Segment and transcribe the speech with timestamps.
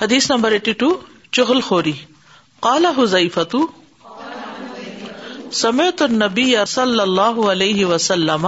[0.00, 0.88] حدیث number eighty two
[1.36, 1.92] چغل خوری
[2.64, 3.38] کالا حضیف
[5.60, 6.44] سمیت النبی
[6.74, 8.46] صلی اللہ علیہ وسلم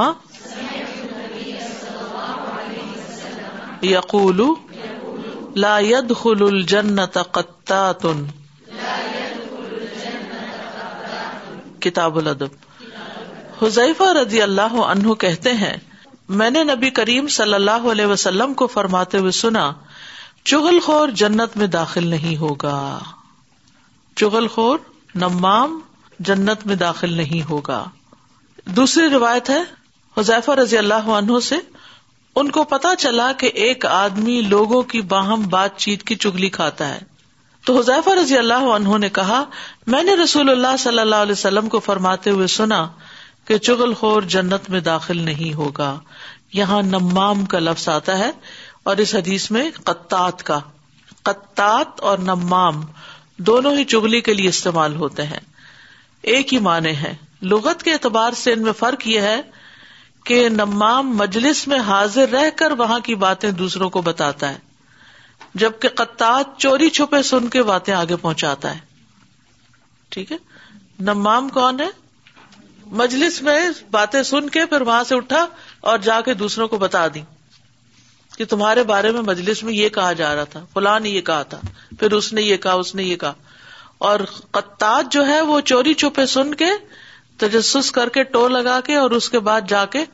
[3.88, 4.40] یقول
[5.88, 8.06] يدخل الجنة قطات
[11.88, 12.58] کتاب الدب
[13.64, 15.76] حذیفہ رضی اللہ عنہ کہتے ہیں
[16.42, 19.70] میں نے نبی کریم صلی اللہ علیہ وسلم کو فرماتے ہوئے سنا
[20.48, 22.74] چغل خور جنت میں داخل نہیں ہوگا
[24.16, 24.78] چغل خور
[25.20, 25.78] نمام
[26.28, 27.82] جنت میں داخل نہیں ہوگا
[28.76, 29.60] دوسری روایت ہے
[30.16, 31.56] حذیفہ رضی اللہ عنہ سے
[32.40, 36.88] ان کو پتا چلا کہ ایک آدمی لوگوں کی باہم بات چیت کی چگلی کھاتا
[36.94, 36.98] ہے
[37.66, 39.42] تو حذیفہ رضی اللہ عنہ نے کہا
[39.94, 42.86] میں نے رسول اللہ صلی اللہ علیہ وسلم کو فرماتے ہوئے سنا
[43.48, 45.96] کہ چغل خور جنت میں داخل نہیں ہوگا
[46.54, 48.30] یہاں نمام کا لفظ آتا ہے
[48.88, 50.58] اور اس حدیث میں قطات کا
[51.28, 52.80] قطات اور نمام
[53.48, 55.40] دونوں ہی چگلی کے لیے استعمال ہوتے ہیں
[56.32, 57.12] ایک ہی معنی ہے
[57.50, 59.40] لغت کے اعتبار سے ان میں فرق یہ ہے
[60.30, 64.58] کہ نمام مجلس میں حاضر رہ کر وہاں کی باتیں دوسروں کو بتاتا ہے
[65.62, 68.78] جبکہ قطعات چوری چھپے سن کے باتیں آگے پہنچاتا ہے
[70.14, 70.36] ٹھیک ہے
[71.08, 71.88] نمام کون ہے
[73.02, 73.58] مجلس میں
[73.90, 75.44] باتیں سن کے پھر وہاں سے اٹھا
[75.90, 77.20] اور جا کے دوسروں کو بتا دی
[78.40, 81.42] کہ تمہارے بارے میں مجلس میں یہ کہا جا رہا تھا فلاں نے یہ کہا
[81.48, 81.58] تھا
[82.00, 83.32] پھر اس نے یہ کہا اس نے یہ کہا
[84.10, 84.20] اور
[85.16, 86.68] جو ہے وہ چوری چوپے سن کے
[87.44, 90.04] تجسس کر کے ٹو لگا کے اور اس کے بعد جا کے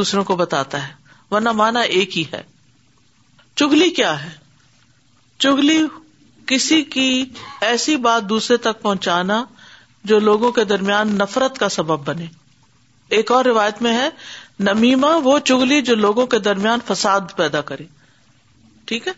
[0.00, 0.92] دوسروں کو بتاتا ہے
[1.30, 2.42] ورنہ مانا ایک ہی ہے
[3.62, 4.30] چگلی کیا ہے
[5.46, 5.80] چگلی
[6.52, 7.08] کسی کی
[7.72, 9.44] ایسی بات دوسرے تک پہنچانا
[10.12, 12.26] جو لوگوں کے درمیان نفرت کا سبب بنے
[13.16, 14.08] ایک اور روایت میں ہے
[14.62, 17.84] نمیما وہ چگلی جو لوگوں کے درمیان فساد پیدا کرے
[18.86, 19.12] ٹھیک ہے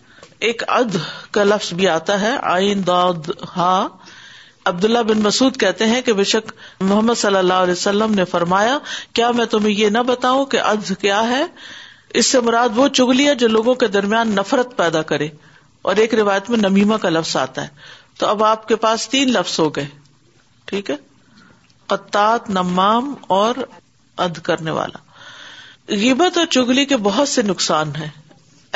[0.48, 0.97] ایک اد
[1.33, 3.87] کا لفظ بھی آتا ہے آئین داد ہا
[4.64, 8.79] اللہ بن مسعد کہتے ہیں کہ بے شک محمد صلی اللہ علیہ وسلم نے فرمایا
[9.14, 11.45] کیا میں تمہیں یہ نہ بتاؤں کہ اد کیا ہے
[12.20, 15.29] اس سے مراد وہ چگلی ہے جو لوگوں کے درمیان نفرت پیدا کرے
[15.91, 17.68] اور ایک روایت میں نمیما کا لفظ آتا ہے
[18.18, 19.86] تو اب آپ کے پاس تین لفظ ہو گئے
[20.70, 20.97] ٹھیک ہے
[21.92, 23.55] قطات نمام اور
[24.27, 25.05] اد کرنے والا
[25.89, 28.08] غیبت اور چگلی کے بہت سے نقصان ہیں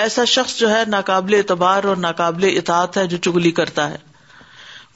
[0.03, 3.97] ایسا شخص جو ہے ناقابل اعتبار اور ناقابل اطاعت ہے جو چگلی کرتا ہے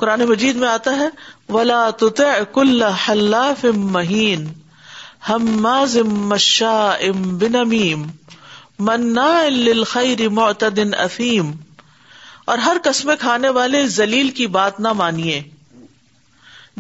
[0.02, 1.08] قرآن مجید میں آتا ہے
[1.56, 3.64] ولا حلاف
[3.97, 4.47] مہین
[10.38, 11.50] معتدن افیم
[12.52, 15.41] اور ہر قسم کھانے والے زلیل کی بات نہ مانیے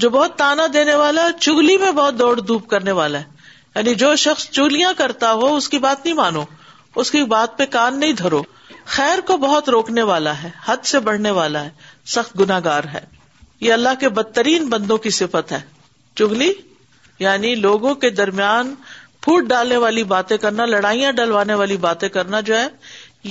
[0.02, 3.32] جو بہت تانا دینے والا چگلی میں بہت دوڑ دوب کرنے والا ہے
[3.74, 6.42] یعنی جو شخص چولیاں کرتا ہو اس کی بات نہیں مانو
[7.02, 8.42] اس کی بات پہ کان نہیں دھرو
[8.96, 11.70] خیر کو بہت روکنے والا ہے حد سے بڑھنے والا ہے
[12.14, 13.00] سخت گناگار ہے
[13.60, 15.60] یہ اللہ کے بدترین بندوں کی صفت ہے
[16.20, 16.52] چگلی
[17.18, 18.74] یعنی لوگوں کے درمیان
[19.22, 22.66] پھوٹ ڈالنے والی باتیں کرنا لڑائیاں ڈلوانے والی باتیں کرنا جو ہے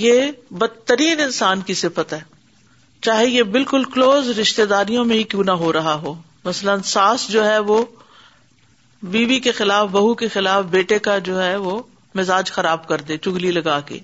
[0.04, 0.30] یہ
[0.62, 2.20] بدترین انسان کی صفت ہے
[3.08, 7.28] چاہے یہ بالکل کلوز رشتے داریوں میں ہی کیوں نہ ہو رہا ہو مثلاً ساس
[7.32, 7.84] جو ہے وہ
[9.12, 11.80] بیوی بی کے خلاف بہو کے خلاف بیٹے کا جو ہے وہ
[12.18, 13.98] مزاج خراب کر دے چگلی لگا کے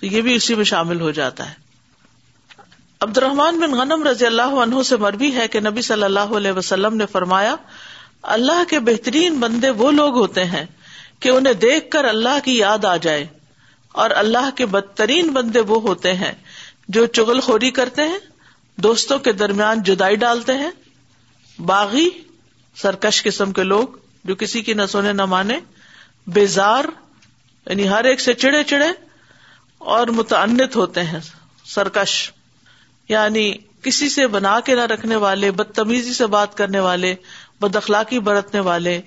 [0.00, 1.54] تو یہ بھی اسی میں شامل ہو جاتا ہے
[3.06, 6.52] عبد الرحمان بن غنم رضی اللہ عنہ سے مربی ہے کہ نبی صلی اللہ علیہ
[6.58, 7.54] وسلم نے فرمایا
[8.34, 10.64] اللہ کے بہترین بندے وہ لوگ ہوتے ہیں
[11.20, 13.24] کہ انہیں دیکھ کر اللہ کی یاد آ جائے
[14.02, 16.32] اور اللہ کے بدترین بندے وہ ہوتے ہیں
[16.98, 17.04] جو
[17.42, 18.18] خوری کرتے ہیں
[18.86, 20.70] دوستوں کے درمیان جدائی ڈالتے ہیں
[21.70, 22.08] باغی
[22.82, 25.58] سرکش قسم کے لوگ جو کسی کی نہ سونے نہ مانے
[26.34, 26.84] بیزار
[27.66, 28.88] یعنی ہر ایک سے چڑے چڑے
[29.96, 31.20] اور متعنت ہوتے ہیں
[31.74, 32.14] سرکش
[33.08, 33.50] یعنی
[33.84, 37.14] کسی سے بنا کے نہ رکھنے والے بدتمیزی سے بات کرنے والے
[37.60, 39.00] بدخلاقی برتنے والے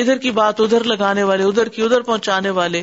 [0.00, 2.82] ادھر کی بات ادھر لگانے والے ادھر کی ادھر پہنچانے والے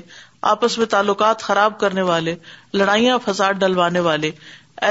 [0.54, 2.36] آپس میں تعلقات خراب کرنے والے
[2.74, 4.32] لڑائیاں فساد ڈلوانے والے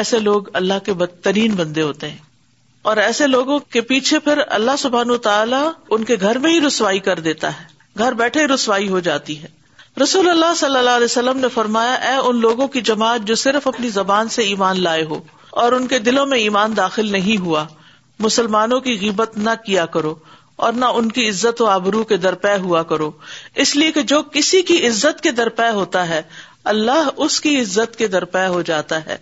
[0.01, 2.19] ایسے لوگ اللہ کے بدترین بندے ہوتے ہیں
[2.91, 5.63] اور ایسے لوگوں کے پیچھے پھر اللہ سبحان تعالیٰ
[5.97, 9.41] ان کے گھر میں ہی رسوائی کر دیتا ہے گھر بیٹھے ہی رسوائی ہو جاتی
[9.43, 9.49] ہے
[10.03, 13.67] رسول اللہ صلی اللہ علیہ وسلم نے فرمایا اے ان لوگوں کی جماعت جو صرف
[13.69, 15.21] اپنی زبان سے ایمان لائے ہو
[15.63, 17.65] اور ان کے دلوں میں ایمان داخل نہیں ہوا
[18.27, 20.15] مسلمانوں کی غیبت نہ کیا کرو
[20.67, 23.11] اور نہ ان کی عزت و آبرو کے درپے ہوا کرو
[23.65, 26.21] اس لیے کہ جو کسی کی عزت کے درپے ہوتا ہے
[26.77, 29.17] اللہ اس کی عزت کے درپے ہو جاتا ہے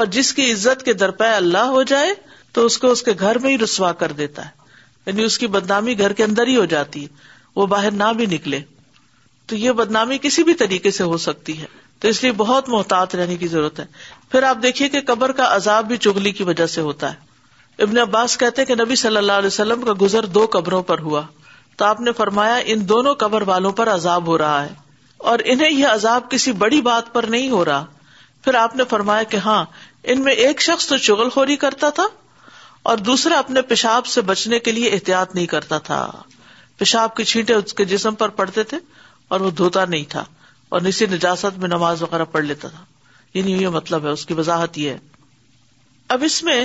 [0.00, 2.12] اور جس کی عزت کے درپے اللہ ہو جائے
[2.56, 4.50] تو اس کو اس کے گھر میں ہی رسوا کر دیتا ہے
[5.06, 8.26] یعنی اس کی بدنامی گھر کے اندر ہی ہو جاتی ہے وہ باہر نہ بھی
[8.34, 8.60] نکلے
[9.50, 11.66] تو یہ بدنامی کسی بھی طریقے سے ہو سکتی ہے
[12.00, 13.84] تو اس لیے بہت محتاط رہنے کی ضرورت ہے
[14.30, 17.98] پھر آپ دیکھیے کہ قبر کا عذاب بھی چگلی کی وجہ سے ہوتا ہے ابن
[18.08, 21.22] عباس کہتے کہ نبی صلی اللہ علیہ وسلم کا گزر دو قبروں پر ہوا
[21.76, 24.72] تو آپ نے فرمایا ان دونوں قبر والوں پر عذاب ہو رہا ہے
[25.32, 27.84] اور انہیں یہ عذاب کسی بڑی بات پر نہیں ہو رہا
[28.44, 29.64] پھر آپ نے فرمایا کہ ہاں
[30.12, 32.06] ان میں ایک شخص تو چغل خوری کرتا تھا
[32.90, 35.98] اور دوسرا اپنے پیشاب سے بچنے کے لیے احتیاط نہیں کرتا تھا
[36.78, 38.76] پیشاب کی چھینٹے اس کے جسم پر پڑتے تھے
[39.34, 40.22] اور وہ دھوتا نہیں تھا
[40.74, 42.84] اور نسی نجاست میں نماز وغیرہ پڑھ لیتا تھا
[43.34, 44.98] یعنی یہ نہیں مطلب ہے اس کی وضاحت یہ ہے
[46.16, 46.58] اب اس میں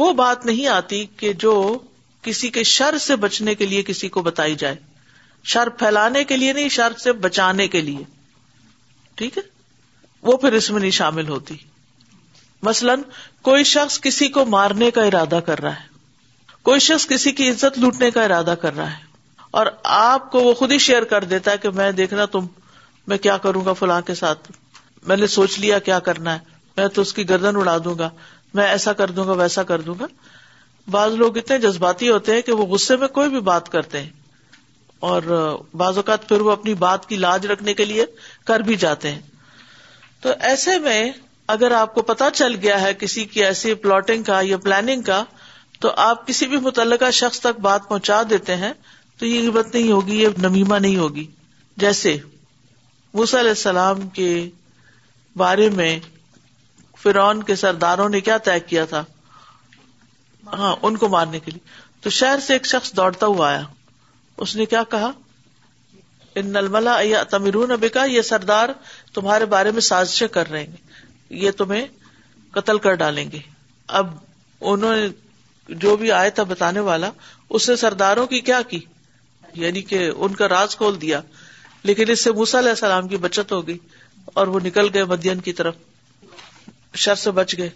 [0.00, 1.54] وہ بات نہیں آتی کہ جو
[2.28, 4.76] کسی کے شر سے بچنے کے لیے کسی کو بتائی جائے
[5.54, 8.02] شر پھیلانے کے لیے نہیں شر سے بچانے کے لیے
[9.22, 9.42] ٹھیک ہے
[10.30, 11.56] وہ پھر اس میں نہیں شامل ہوتی
[12.62, 12.94] مثلاً
[13.42, 15.88] کوئی شخص کسی کو مارنے کا ارادہ کر رہا ہے
[16.68, 19.08] کوئی شخص کسی کی عزت لوٹنے کا ارادہ کر رہا ہے
[19.60, 19.66] اور
[19.98, 22.46] آپ کو وہ خود ہی شیئر کر دیتا ہے کہ میں دیکھنا تم
[23.08, 24.50] میں کیا کروں گا فلاں کے ساتھ
[25.10, 28.10] میں نے سوچ لیا کیا کرنا ہے میں تو اس کی گردن اڑا دوں گا
[28.54, 30.06] میں ایسا کر دوں گا ویسا کر دوں گا
[30.90, 34.08] بعض لوگ اتنے جذباتی ہوتے ہیں کہ وہ غصے میں کوئی بھی بات کرتے ہیں
[35.08, 35.22] اور
[35.82, 38.04] بعض اوقات پھر وہ اپنی بات کی لاج رکھنے کے لیے
[38.46, 39.20] کر بھی جاتے ہیں
[40.22, 41.02] تو ایسے میں
[41.52, 45.22] اگر آپ کو پتا چل گیا ہے کسی کی ایسی پلاٹنگ کا یا پلاننگ کا
[45.84, 48.72] تو آپ کسی بھی متعلقہ شخص تک بات پہنچا دیتے ہیں
[49.18, 51.26] تو یہ ہمت نہیں ہوگی یہ نمیما نہیں ہوگی
[51.84, 52.16] جیسے
[53.14, 54.28] موسی علیہ السلام کے
[55.42, 55.90] بارے میں
[57.02, 59.04] فرون کے سرداروں نے کیا طے کیا تھا
[60.60, 63.62] ہاں ان کو مارنے کے لیے تو شہر سے ایک شخص دوڑتا ہوا آیا
[64.44, 65.10] اس نے کیا کہا
[66.40, 67.22] ان نلملا یا
[67.80, 68.68] بیکا یہ سردار
[69.14, 70.89] تمہارے بارے میں سازشیں کر رہے ہیں
[71.38, 71.86] یہ تمہیں
[72.52, 73.38] قتل کر ڈالیں گے
[73.98, 74.08] اب
[74.70, 75.08] انہوں نے
[75.84, 77.10] جو بھی آیا تھا بتانے والا
[77.58, 78.78] اس نے سرداروں کی کیا کی
[79.54, 81.20] یعنی کہ ان کا راز کھول دیا
[81.90, 83.78] لیکن اس سے موسیٰ علیہ السلام کی بچت ہو گئی
[84.40, 85.74] اور وہ نکل گئے مدین کی طرف
[87.04, 87.68] شر سے بچ گئے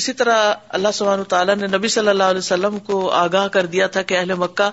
[0.00, 3.86] اسی طرح اللہ سبحانہ تعالیٰ نے نبی صلی اللہ علیہ وسلم کو آگاہ کر دیا
[3.96, 4.70] تھا کہ اہل مکہ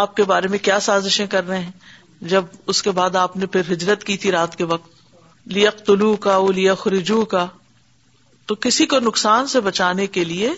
[0.00, 3.46] آپ کے بارے میں کیا سازشیں کر رہے ہیں جب اس کے بعد آپ نے
[3.54, 4.98] پھر ہجرت کی تھی رات کے وقت
[5.86, 6.74] طلوع کا وہ لیا
[7.30, 7.46] کا
[8.46, 10.50] تو کسی کو نقصان سے بچانے کے لیے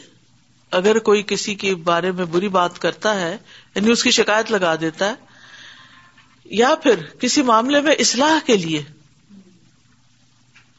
[0.79, 3.37] اگر کوئی کسی کے بارے میں بری بات کرتا ہے
[3.75, 5.15] یعنی اس کی شکایت لگا دیتا ہے
[6.61, 8.83] یا پھر کسی معاملے میں اسلح کے لیے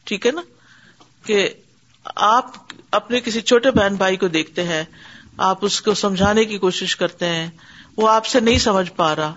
[0.10, 0.42] ٹھیک ہے نا
[1.26, 1.48] کہ
[2.16, 2.50] آپ
[2.98, 4.84] اپنے کسی چھوٹے بہن بھائی کو دیکھتے ہیں
[5.50, 7.50] آپ اس کو سمجھانے کی کوشش کرتے ہیں
[7.98, 9.34] وہ آپ سے نہیں سمجھ پا رہا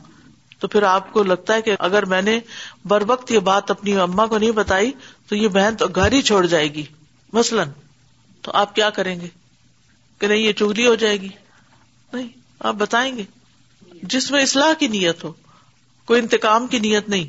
[0.60, 2.38] تو پھر آپ کو لگتا ہے کہ اگر میں نے
[2.88, 4.90] بر وقت یہ بات اپنی اما کو نہیں بتائی
[5.28, 6.82] تو یہ بہن تو گھر ہی چھوڑ جائے گی
[7.32, 7.70] مثلاً
[8.42, 9.28] تو آپ کیا کریں گے
[10.20, 11.28] کہ نہیں یہ چگلی ہو جائے گی
[12.12, 12.28] نہیں
[12.68, 13.24] آپ بتائیں گے
[14.14, 15.32] جس میں اصلاح کی نیت ہو
[16.06, 17.24] کوئی انتقام کی نیت نہیں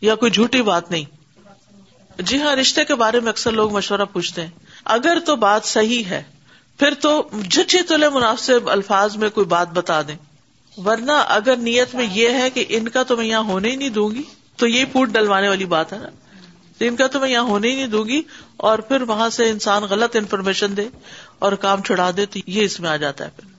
[0.00, 4.42] یا کوئی جھوٹی بات نہیں جی ہاں رشتے کے بارے میں اکثر لوگ مشورہ پوچھتے
[4.42, 4.50] ہیں
[4.98, 6.22] اگر تو بات صحیح ہے
[6.78, 7.10] پھر تو
[7.46, 10.16] جچے تلے مناسب الفاظ میں کوئی بات بتا دیں
[10.84, 13.88] ورنہ اگر نیت میں یہ ہے کہ ان کا تو میں یہاں ہونے ہی نہیں
[13.96, 14.22] دوں گی
[14.58, 16.08] تو یہ پوٹ ڈلوانے والی بات ہے نا
[16.86, 18.20] ان کا تو میں یہاں ہونے ہی نہیں دوں گی
[18.68, 20.88] اور پھر وہاں سے انسان غلط انفارمیشن دے
[21.46, 23.52] اور کام چھڑا دے تو یہ اس میں آ جاتا ہے پھر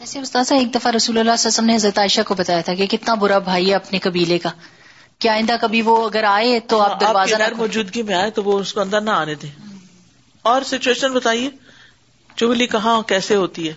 [0.00, 3.14] ایسے مستحق ایک دفعہ رسول اللہ وسلم نے حضرت عائشہ کو بتایا تھا کہ کتنا
[3.20, 4.50] برا بھائی ہے اپنے قبیلے کا
[5.18, 8.72] کیا آئندہ کبھی وہ اگر آئے تو ہاں، غیر موجودگی میں آئے تو وہ اس
[8.74, 9.50] کو اندر نہ آنے دیں
[10.52, 11.48] اور سچویشن بتائیے
[12.36, 13.74] چگلی کہاں کیسے ہوتی ہے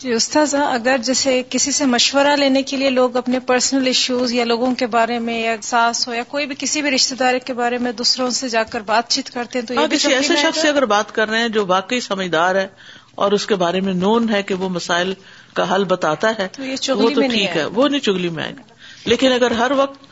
[0.00, 4.44] جی استاذ اگر جیسے کسی سے مشورہ لینے کے لیے لوگ اپنے پرسنل ایشوز یا
[4.44, 7.52] لوگوں کے بارے میں یا احساس ہو یا کوئی بھی کسی بھی رشتے دار کے
[7.60, 10.36] بارے میں دوسروں سے جا کر بات چیت کرتے ہیں تو یہ ہاں، کسی ایسے
[10.42, 12.66] شخص سے اگر بات کر رہے ہیں جو واقعی سمجھدار ہے
[13.22, 15.12] اور اس کے بارے میں نون ہے کہ وہ مسائل
[15.54, 16.46] کا حل بتاتا ہے
[16.86, 18.74] تو وہ تو ٹھیک ہے وہ نہیں چگلی میں آئے گا
[19.10, 20.04] لیکن اگر ہر وقت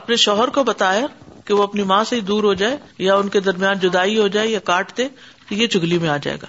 [0.00, 1.06] اپنے شوہر کو بتایا
[1.44, 4.28] کہ وہ اپنی ماں سے ہی دور ہو جائے یا ان کے درمیان جدائی ہو
[4.38, 5.08] جائے یا کاٹ دے
[5.48, 6.46] تو یہ چگلی میں آ جائے گا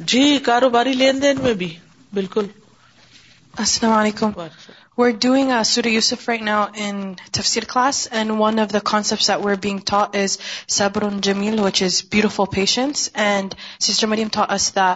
[0.00, 1.68] جی کاروباری لین دین میں بھی
[2.14, 2.46] بالکل
[3.62, 9.56] السلام علیکم we are doing sorry Yusuf رائک ناس and one of the concept where
[9.62, 10.38] being is
[10.76, 13.54] سبرون Jameel which is bureau for patience and
[13.86, 14.92] sister Maryam that's the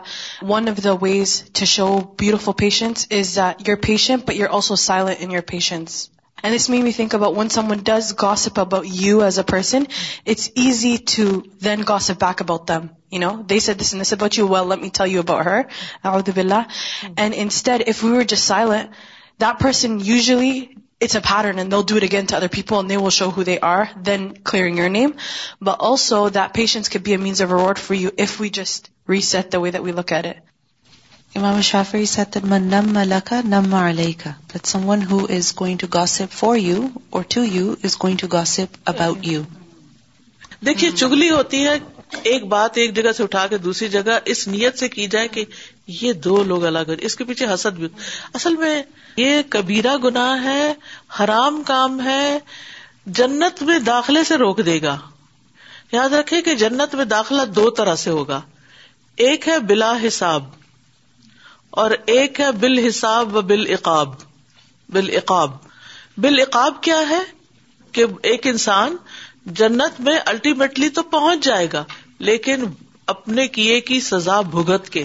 [0.48, 1.88] one of the ways to show
[2.18, 6.08] bureau for patience is the your passion your also silent in your patience
[6.42, 9.88] And this made me think about when someone does gossip about you as a person,
[10.24, 12.90] it's easy to then gossip back about them.
[13.10, 14.46] You know, they said this and this about you.
[14.46, 15.66] Well, let me tell you about her.
[16.04, 16.68] A'udhu billah.
[17.00, 17.12] Hmm.
[17.16, 18.90] And instead, if we were just silent,
[19.38, 22.88] that person usually, it's a pattern and they'll do it again to other people and
[22.88, 25.16] they will show who they are, then clearing your name.
[25.60, 28.90] But also that patience could be a means of reward for you if we just
[29.06, 30.38] reset the way that we look at it.
[31.36, 34.36] Imam Shafi'i said that man namma laka namma alayka.
[34.52, 38.28] That someone who is going to gossip for you or to you is going to
[38.36, 39.44] gossip about you.
[40.66, 41.74] دیکھیں چگلی ہوتی ہے
[42.30, 45.44] ایک بات ایک جگہ سے اٹھا کے دوسری جگہ اس نیت سے کی جائے کہ
[46.00, 47.88] یہ دو لوگ الگ اس کے پیچھے حسد بھی
[48.38, 48.74] اصل میں
[49.16, 50.72] یہ کبیرہ گناہ ہے
[51.18, 52.38] حرام کام ہے
[53.20, 54.96] جنت میں داخلے سے روک دے گا
[55.92, 58.40] یاد رکھے کہ جنت میں داخلہ دو طرح سے ہوگا
[59.28, 60.54] ایک ہے بلا حساب
[61.80, 64.12] اور ایک ہے بل حساب و بالعقاب
[64.92, 65.66] بالعاب
[66.42, 67.18] اقاب کیا ہے
[67.92, 68.96] کہ ایک انسان
[69.60, 71.82] جنت میں الٹیمیٹلی تو پہنچ جائے گا
[72.28, 72.64] لیکن
[73.14, 75.04] اپنے کیے کی سزا بھگت کے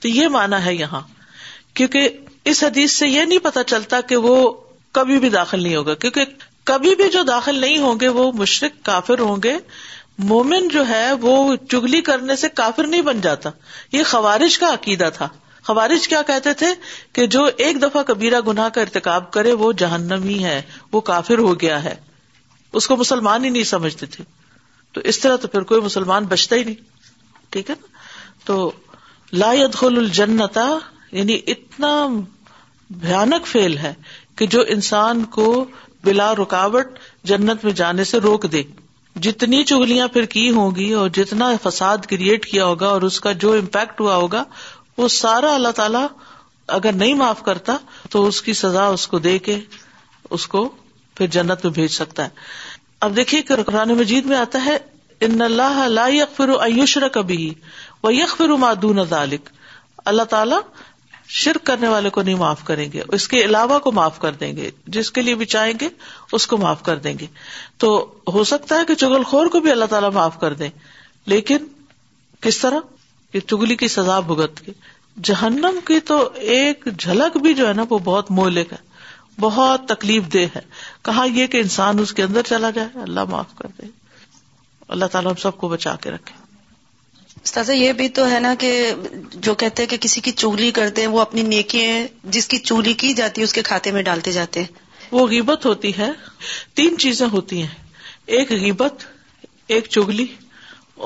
[0.00, 1.00] تو یہ مانا ہے یہاں
[1.80, 2.08] کیونکہ
[2.52, 4.36] اس حدیث سے یہ نہیں پتا چلتا کہ وہ
[4.98, 6.24] کبھی بھی داخل نہیں ہوگا کیونکہ
[6.70, 9.56] کبھی بھی جو داخل نہیں ہوں گے وہ مشرق کافر ہوں گے
[10.30, 11.34] مومن جو ہے وہ
[11.70, 13.50] چگلی کرنے سے کافر نہیں بن جاتا
[13.92, 15.28] یہ خوارش کا عقیدہ تھا
[15.68, 16.66] خوارج کیا کہتے تھے
[17.14, 20.60] کہ جو ایک دفعہ کبیرا گنا کا ارتقاب کرے وہ جہنم ہی ہے
[20.92, 21.94] وہ کافر ہو گیا ہے
[22.80, 24.24] اس کو مسلمان ہی نہیں سمجھتے تھے
[24.94, 27.98] تو اس طرح تو پھر کوئی مسلمان بچتا ہی نہیں ٹھیک ہے نا
[28.44, 28.56] تو
[29.42, 30.66] لا يدخل الجنتا
[31.12, 31.92] یعنی اتنا
[33.04, 33.92] بھیانک فیل ہے
[34.38, 35.46] کہ جو انسان کو
[36.04, 36.98] بلا رکاوٹ
[37.28, 38.62] جنت میں جانے سے روک دے
[39.28, 43.32] جتنی چگلیاں پھر کی ہوں گی اور جتنا فساد کریٹ کیا ہوگا اور اس کا
[43.44, 44.42] جو امپیکٹ ہوا ہوگا
[44.98, 46.06] وہ سارا اللہ تعالیٰ
[46.76, 47.76] اگر نہیں معاف کرتا
[48.10, 49.58] تو اس کی سزا اس کو دے کے
[50.36, 50.68] اس کو
[51.16, 52.66] پھر جنت میں بھیج سکتا ہے
[53.06, 54.76] اب دیکھیے کہ قرآن مجید میں آتا ہے
[55.26, 56.04] ان اللہ لا
[56.64, 57.52] ایوشر کبھی
[58.02, 58.42] وہ یک
[59.10, 59.48] ذالک
[60.12, 60.60] اللہ تعالیٰ
[61.44, 64.54] شرک کرنے والے کو نہیں معاف کریں گے اس کے علاوہ کو معاف کر دیں
[64.56, 65.88] گے جس کے لیے بھی چاہیں گے
[66.38, 67.26] اس کو معاف کر دیں گے
[67.84, 67.90] تو
[68.34, 70.68] ہو سکتا ہے کہ خور کو بھی اللہ تعالیٰ معاف کر دیں
[71.34, 71.66] لیکن
[72.46, 72.80] کس طرح
[73.36, 74.72] چگلی کی سزا بھگت کے
[75.28, 76.16] جہنم کی تو
[76.56, 78.76] ایک جھلک بھی جو ہے نا وہ بہت مولک ہے
[79.40, 80.60] بہت تکلیف دہ ہے
[81.04, 83.86] کہا یہ کہ انسان اس کے اندر چلا جائے اللہ معاف کر دے
[84.96, 86.36] اللہ تعالیٰ ہم سب کو بچا کے رکھے
[87.44, 88.70] استاذ یہ بھی تو ہے نا کہ
[89.34, 91.86] جو کہتے ہیں کہ کسی کی چگلی کرتے ہیں وہ اپنی نیکی
[92.36, 95.66] جس کی چولی کی جاتی ہے اس کے کھاتے میں ڈالتے جاتے ہیں وہ غیبت
[95.66, 96.10] ہوتی ہے
[96.80, 97.74] تین چیزیں ہوتی ہیں
[98.40, 99.04] ایک غیبت
[99.76, 100.26] ایک چگلی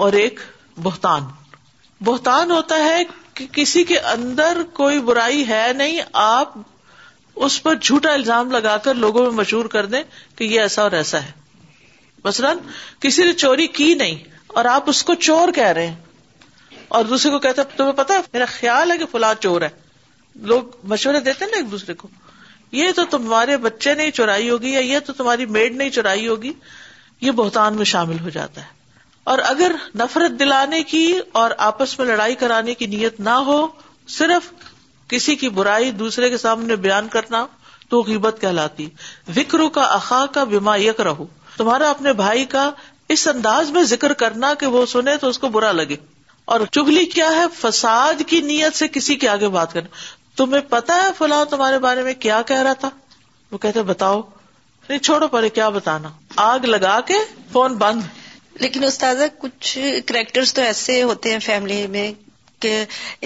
[0.05, 0.41] اور ایک
[0.83, 1.23] بہتان
[2.05, 3.03] بہتان ہوتا ہے
[3.35, 6.55] کہ کسی کے اندر کوئی برائی ہے نہیں آپ
[7.47, 10.03] اس پر جھوٹا الزام لگا کر لوگوں میں مشہور کر دیں
[10.37, 11.31] کہ یہ ایسا اور ایسا ہے
[12.25, 12.59] مثلاً
[13.01, 14.17] کسی نے چوری کی نہیں
[14.59, 18.45] اور آپ اس کو چور کہہ رہے ہیں اور دوسرے کو کہتے تمہیں پتا میرا
[18.59, 19.69] خیال ہے کہ فلاں چور ہے
[20.53, 22.09] لوگ مشورے دیتے نا ایک دوسرے کو
[22.81, 26.53] یہ تو تمہارے بچے نے چورائی ہوگی یا یہ تو تمہاری میڈ نے چورائی ہوگی
[27.27, 28.81] یہ بہتان میں شامل ہو جاتا ہے
[29.31, 31.07] اور اگر نفرت دلانے کی
[31.41, 33.67] اور آپس میں لڑائی کرانے کی نیت نہ ہو
[34.19, 34.51] صرف
[35.09, 37.45] کسی کی برائی دوسرے کے سامنے بیان کرنا
[37.89, 38.89] تو قیمت کہلاتی
[39.37, 41.27] وکرو کا اخا کا بیما یک رہو
[41.57, 42.71] تمہارا اپنے بھائی کا
[43.17, 45.97] اس انداز میں ذکر کرنا کہ وہ سنے تو اس کو برا لگے
[46.55, 49.89] اور چگلی کیا ہے فساد کی نیت سے کسی کے آگے بات کرنا
[50.37, 52.91] تمہیں پتا ہے فلاں تمہارے بارے میں کیا کہہ رہا تھا
[53.51, 54.21] وہ کہتے بتاؤ
[54.89, 56.09] نہیں چھوڑو پہلے کیا بتانا
[56.51, 57.15] آگ لگا کے
[57.53, 58.22] فون بند
[58.61, 62.11] لیکن استاذہ کچھ کریکٹرز تو ایسے ہوتے ہیں فیملی میں
[62.61, 62.73] کہ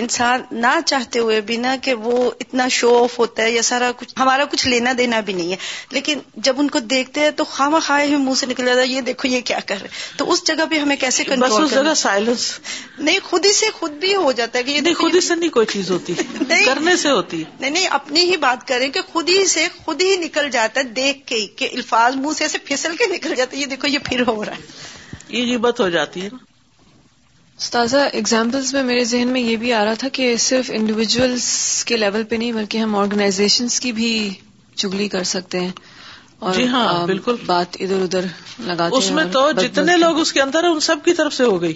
[0.02, 3.90] انسان نہ چاہتے ہوئے بھی نا کہ وہ اتنا شو آف ہوتا ہے یا سارا
[3.98, 5.56] کچھ ہمارا کچھ لینا دینا بھی نہیں ہے
[5.92, 8.86] لیکن جب ان کو دیکھتے ہیں تو خواہ خواہ ہم منہ سے نکل جاتا ہے
[8.86, 11.24] یہ دیکھو یہ کیا کر رہے تو اس جگہ پہ ہمیں کیسے
[12.04, 12.48] سائلنس
[12.98, 16.14] نہیں خود ہی سے خود بھی ہو جاتا ہے کہ یہ نہیں کوئی چیز ہوتی
[16.48, 20.02] نہیں کرنے سے ہوتی نہیں نہیں اپنی ہی بات کریں کہ خود ہی سے خود
[20.02, 23.56] ہی نکل جاتا ہے دیکھ کے کہ الفاظ منہ سے ایسے پھسل کے نکل جاتا
[23.56, 24.94] ہے یہ دیکھو یہ پھر ہو رہا ہے
[25.28, 26.28] یہ غیبت ہو جاتی ہے
[27.70, 31.44] تازہ اگزامپلس میں میرے ذہن میں یہ بھی آ رہا تھا کہ صرف انڈیویجلس
[31.88, 34.10] کے لیول پہ نہیں بلکہ ہم آرگنائزیشن کی بھی
[34.82, 35.70] چگلی کر سکتے ہیں
[36.38, 38.24] اور جی ہاں بالکل بات ادھر ادھر
[38.66, 41.44] لگا اس میں تو جتنے لوگ اس کے اندر ہیں ان سب کی طرف سے
[41.44, 41.74] ہو گئی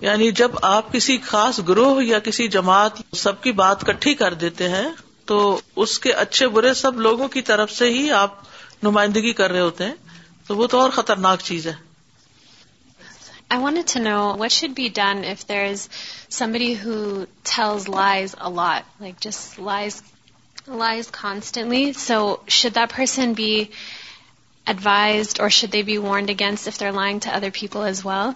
[0.00, 4.68] یعنی جب آپ کسی خاص گروہ یا کسی جماعت سب کی بات کٹھی کر دیتے
[4.68, 4.86] ہیں
[5.26, 5.38] تو
[5.84, 8.40] اس کے اچھے برے سب لوگوں کی طرف سے ہی آپ
[8.82, 9.94] نمائندگی کر رہے ہوتے ہیں
[10.46, 11.74] تو وہ تو اور خطرناک چیز ہے
[13.52, 15.80] I wanted to know what should be done if there is
[16.36, 19.98] somebody who tells lies a lot, like just lies
[20.66, 21.92] lies constantly.
[22.04, 23.50] So should that person be
[24.74, 28.34] advised or should they be warned against if they're lying to other people as well?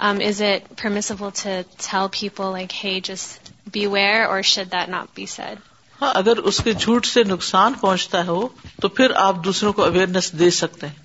[0.00, 3.38] Um, is it permissible to tell people like, hey, just
[3.80, 5.62] beware or should that not be said?
[6.02, 8.46] ہاں اگر اس کے جھوٹ سے نقصان پہنچتا ہو
[8.82, 11.04] تو پھر آپ دوسروں کو اویئرنیس دے سکتے ہیں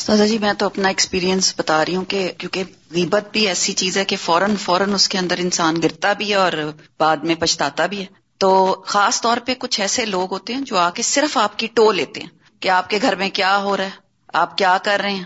[0.00, 3.96] سازا جی میں تو اپنا ایکسپیرینس بتا رہی ہوں کہ کیونکہ غیبت بھی ایسی چیز
[3.98, 6.52] ہے کہ فوراً فوراً اس کے اندر انسان گرتا بھی ہے اور
[7.00, 8.06] بعد میں پچھتاتا بھی ہے
[8.44, 8.50] تو
[8.92, 11.90] خاص طور پہ کچھ ایسے لوگ ہوتے ہیں جو آ کے صرف آپ کی ٹو
[11.98, 12.28] لیتے ہیں
[12.62, 14.00] کہ آپ کے گھر میں کیا ہو رہا ہے
[14.42, 15.24] آپ کیا کر رہے ہیں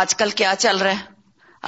[0.00, 1.08] آج کل کیا چل رہا ہے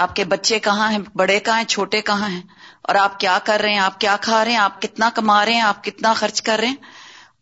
[0.03, 2.43] آپ کے بچے کہاں ہیں بڑے کہاں ہیں چھوٹے کہاں ہیں
[2.89, 5.55] اور آپ کیا کر رہے ہیں آپ کیا کھا رہے ہیں آپ کتنا کما رہے
[5.55, 6.92] ہیں آپ کتنا خرچ کر رہے ہیں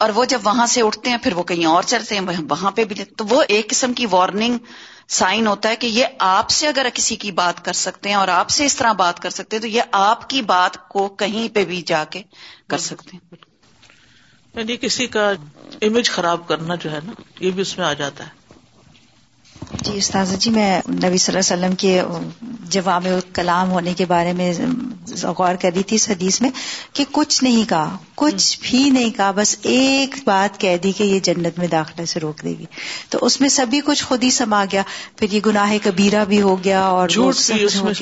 [0.05, 2.85] اور وہ جب وہاں سے اٹھتے ہیں پھر وہ کہیں اور چلتے ہیں وہاں پہ
[2.93, 4.57] بھی تو وہ ایک قسم کی وارننگ
[5.17, 8.29] سائن ہوتا ہے کہ یہ آپ سے اگر کسی کی بات کر سکتے ہیں اور
[8.35, 11.49] آپ سے اس طرح بات کر سکتے ہیں تو یہ آپ کی بات کو کہیں
[11.55, 12.23] پہ بھی جا کے
[12.75, 13.37] کر سکتے ہیں
[14.55, 15.31] یعنی کسی کا
[15.89, 18.39] امیج خراب کرنا جو ہے نا یہ بھی اس میں آ جاتا ہے
[19.85, 24.33] جی استاذ جی میں نبی صلی اللہ علیہ وسلم کے جواب کلام ہونے کے بارے
[24.41, 24.53] میں
[25.37, 26.51] غور کر رہی تھی اس حدیث میں
[26.95, 31.21] کہ کچھ نہیں کہا کچھ بھی نہیں کہا بس ایک بات کہہ دی کہ یہ
[31.29, 32.65] جنت میں داخلہ سے روک دے گی
[33.11, 34.83] تو اس میں سبھی کچھ خود ہی سما گیا
[35.17, 37.93] پھر یہ گناہ کبیرہ بھی ہو گیا اور جھوٹ بھی اس میں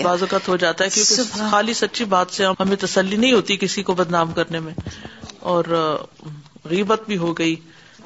[0.48, 4.32] ہو جاتا ہے کیونکہ خالی سچی بات سے ہمیں تسلی نہیں ہوتی کسی کو بدنام
[4.40, 4.74] کرنے میں
[5.54, 5.74] اور
[6.70, 7.56] غیبت بھی ہو گئی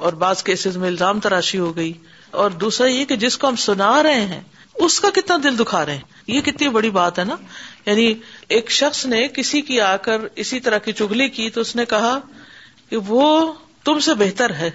[0.05, 1.93] اور بعض کیسز میں الزام تراشی ہو گئی
[2.41, 4.41] اور دوسرا یہ کہ جس کو ہم سنا رہے ہیں
[4.85, 7.35] اس کا کتنا دل دکھا رہے ہیں یہ کتنی بڑی بات ہے نا
[7.85, 8.13] یعنی
[8.55, 11.85] ایک شخص نے کسی کی آ کر اسی طرح کی چگلی کی تو اس نے
[11.93, 12.17] کہا
[12.89, 13.25] کہ وہ
[13.83, 14.69] تم سے بہتر ہے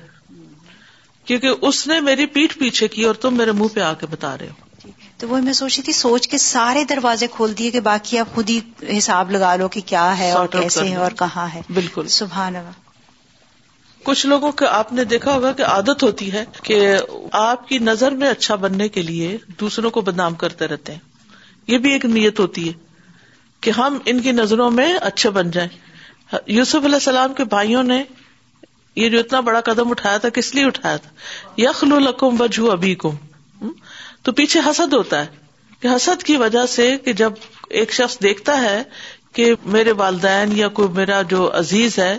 [1.27, 4.37] کیونکہ اس نے میری پیٹ پیچھے کی اور تم میرے منہ پہ آ کے بتا
[4.39, 7.81] رہے ہو جی، تو وہ میں سوچی تھی سوچ کے سارے دروازے کھول دیے کہ
[7.89, 8.59] باقی آپ خود ہی
[8.99, 12.87] حساب لگا لو کہ کیا ہے اور کیسے ہے اور کہاں ہے بالکل سبحان اللہ
[14.09, 16.77] کچھ لوگوں کے آپ نے دیکھا ہوگا کہ عادت ہوتی ہے کہ
[17.41, 21.01] آپ کی نظر میں اچھا بننے کے لیے دوسروں کو بدنام کرتے رہتے ہیں
[21.73, 22.73] یہ بھی ایک نیت ہوتی ہے
[23.67, 25.69] کہ ہم ان کی نظروں میں اچھے بن جائیں
[26.61, 28.03] یوسف علیہ السلام کے بھائیوں نے
[29.03, 32.95] یہ جو اتنا بڑا قدم اٹھایا تھا کس لیے اٹھایا تھا یخل القم بجو ابھی
[33.05, 33.71] کم
[34.29, 37.47] تو پیچھے حسد ہوتا ہے کہ حسد کی وجہ سے کہ جب
[37.83, 38.83] ایک شخص دیکھتا ہے
[39.39, 42.13] کہ میرے والدین یا کوئی میرا جو عزیز ہے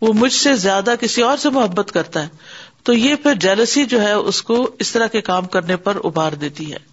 [0.00, 4.00] وہ مجھ سے زیادہ کسی اور سے محبت کرتا ہے تو یہ پھر جیلسی جو
[4.02, 6.86] ہے اس کو اس طرح کے کام کرنے پر ابھار دیتی ہے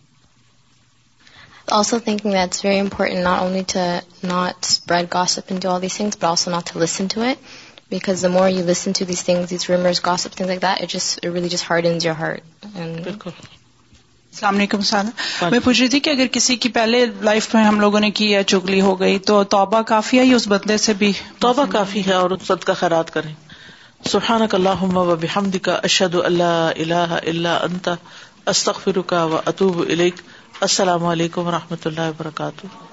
[14.35, 17.79] السلام علیکم سانا میں پوچھ رہی تھی کہ اگر کسی کی پہلے لائف میں ہم
[17.79, 21.11] لوگوں نے کی چگلی ہو گئی تو توبہ کافی یا اس بدلے سے بھی
[21.45, 23.31] توبہ کافی ہے اور اس کا خیرات کریں
[24.11, 27.93] سبحان کا اللہ و بحمد کا اشد اللہ اللہ اللہ انتا
[28.55, 30.21] استخر کا اطوب علیک
[30.69, 32.84] السلام علیکم و رحمۃ اللہ وبرکاتہ